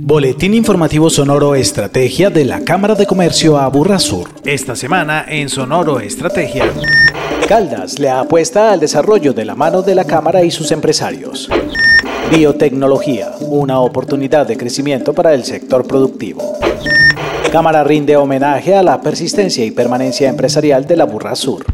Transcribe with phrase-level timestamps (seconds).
[0.00, 4.28] Boletín informativo Sonoro Estrategia de la Cámara de Comercio Aburra Sur.
[4.44, 6.64] Esta semana en Sonoro Estrategia.
[7.48, 11.48] Caldas le apuesta al desarrollo de la mano de la Cámara y sus empresarios.
[12.30, 16.56] Biotecnología, una oportunidad de crecimiento para el sector productivo.
[17.50, 21.64] Cámara rinde homenaje a la persistencia y permanencia empresarial de la Burra Sur.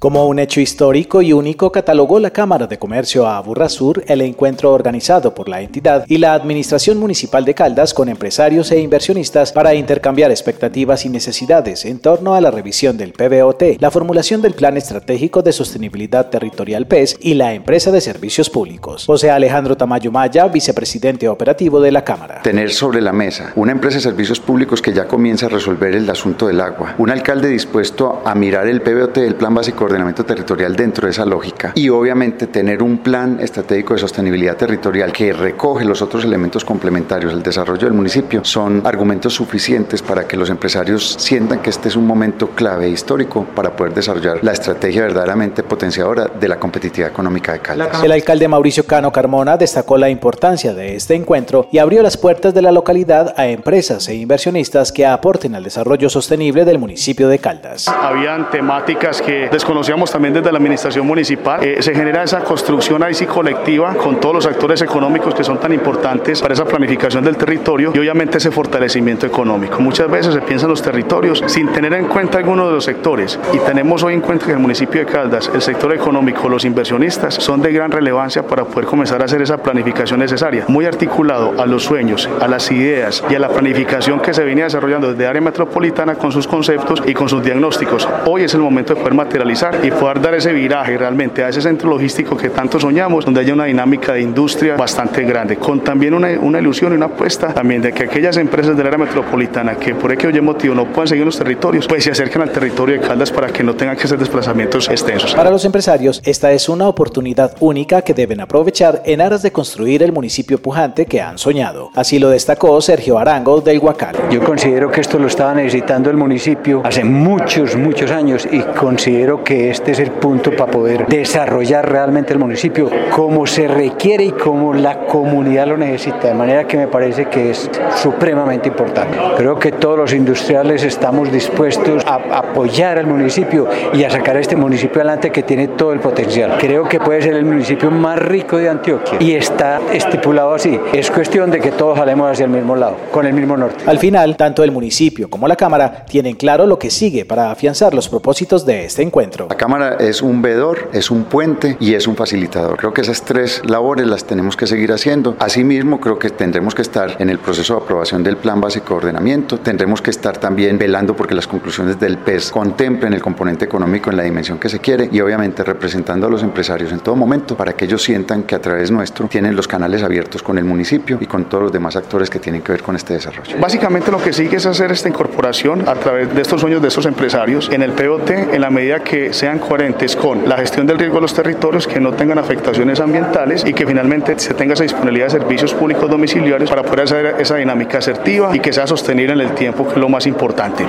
[0.00, 4.72] Como un hecho histórico y único, catalogó la Cámara de Comercio a Sur el encuentro
[4.72, 9.74] organizado por la entidad y la Administración Municipal de Caldas con empresarios e inversionistas para
[9.74, 14.78] intercambiar expectativas y necesidades en torno a la revisión del PBOT, la formulación del Plan
[14.78, 19.04] Estratégico de Sostenibilidad Territorial PES y la empresa de servicios públicos.
[19.04, 22.40] José Alejandro Tamayo Maya, vicepresidente operativo de la Cámara.
[22.40, 26.08] Tener sobre la mesa una empresa de servicios públicos que ya comienza a resolver el
[26.08, 30.74] asunto del agua, un alcalde dispuesto a mirar el PBOT, el Plan Básico ordenamiento territorial
[30.76, 35.84] dentro de esa lógica y obviamente tener un plan estratégico de sostenibilidad territorial que recoge
[35.84, 41.16] los otros elementos complementarios del desarrollo del municipio son argumentos suficientes para que los empresarios
[41.18, 45.62] sientan que este es un momento clave e histórico para poder desarrollar la estrategia verdaderamente
[45.62, 48.02] potenciadora de la competitividad económica de Caldas.
[48.02, 52.54] El alcalde Mauricio Cano Carmona destacó la importancia de este encuentro y abrió las puertas
[52.54, 57.38] de la localidad a empresas e inversionistas que aporten al desarrollo sostenible del municipio de
[57.38, 57.88] Caldas.
[57.88, 59.48] Habían temáticas que
[59.80, 61.64] desconocíamos también desde la administración municipal.
[61.64, 65.58] Eh, se genera esa construcción ahí sí colectiva con todos los actores económicos que son
[65.58, 69.80] tan importantes para esa planificación del territorio y obviamente ese fortalecimiento económico.
[69.80, 73.38] Muchas veces se piensa en los territorios sin tener en cuenta algunos de los sectores
[73.54, 77.34] y tenemos hoy en cuenta que el municipio de Caldas, el sector económico, los inversionistas
[77.34, 81.64] son de gran relevancia para poder comenzar a hacer esa planificación necesaria, muy articulado a
[81.64, 85.40] los sueños, a las ideas y a la planificación que se venía desarrollando desde área
[85.40, 88.06] metropolitana con sus conceptos y con sus diagnósticos.
[88.26, 91.60] Hoy es el momento de poder materializar y poder dar ese viraje realmente a ese
[91.60, 96.14] centro logístico que tanto soñamos, donde haya una dinámica de industria bastante grande, con también
[96.14, 99.94] una, una ilusión y una apuesta también de que aquellas empresas del área metropolitana que
[99.94, 103.00] por X o motivo no puedan seguir en los territorios, pues se acerquen al territorio
[103.00, 105.34] de Caldas para que no tengan que hacer desplazamientos extensos.
[105.34, 110.02] Para los empresarios, esta es una oportunidad única que deben aprovechar en aras de construir
[110.02, 111.90] el municipio pujante que han soñado.
[111.94, 114.16] Así lo destacó Sergio Arango del Huacal.
[114.30, 119.42] Yo considero que esto lo estaba necesitando el municipio hace muchos, muchos años y considero
[119.44, 124.30] que este es el punto para poder desarrollar realmente el municipio como se requiere y
[124.30, 129.18] como la comunidad lo necesita, de manera que me parece que es supremamente importante.
[129.36, 134.40] Creo que todos los industriales estamos dispuestos a apoyar al municipio y a sacar a
[134.40, 136.56] este municipio adelante que tiene todo el potencial.
[136.58, 140.78] Creo que puede ser el municipio más rico de Antioquia y está estipulado así.
[140.92, 143.84] Es cuestión de que todos jalemos hacia el mismo lado, con el mismo norte.
[143.86, 147.94] Al final, tanto el municipio como la Cámara tienen claro lo que sigue para afianzar
[147.94, 149.48] los propósitos de este encuentro.
[149.50, 152.76] La Cámara es un vedor, es un puente y es un facilitador.
[152.76, 155.34] Creo que esas tres labores las tenemos que seguir haciendo.
[155.40, 158.98] Asimismo, creo que tendremos que estar en el proceso de aprobación del Plan Básico de
[158.98, 164.10] Ordenamiento, tendremos que estar también velando porque las conclusiones del PES contemplen el componente económico
[164.10, 167.56] en la dimensión que se quiere y obviamente representando a los empresarios en todo momento
[167.56, 171.18] para que ellos sientan que a través nuestro tienen los canales abiertos con el municipio
[171.20, 173.56] y con todos los demás actores que tienen que ver con este desarrollo.
[173.58, 177.04] Básicamente lo que sigue es hacer esta incorporación a través de estos sueños de estos
[177.04, 181.14] empresarios en el POT en la medida que sean coherentes con la gestión del riesgo
[181.14, 185.28] de los territorios, que no tengan afectaciones ambientales y que finalmente se tenga esa disponibilidad
[185.28, 189.40] de servicios públicos domiciliarios para poder hacer esa dinámica asertiva y que sea sostenible en
[189.40, 190.84] el tiempo, que es lo más importante.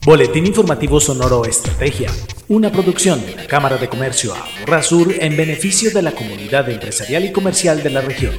[0.05, 2.09] Boletín Informativo Sonoro Estrategia,
[2.49, 4.33] una producción de la Cámara de Comercio
[4.83, 8.35] Sur en beneficio de la comunidad empresarial y comercial de la región.